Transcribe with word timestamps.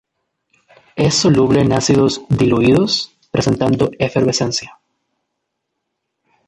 Es 0.95 1.13
soluble 1.13 1.61
en 1.61 1.73
ácidos 1.73 2.23
diluidos, 2.27 3.15
presentando 3.29 3.91
efervescencia. 3.99 4.79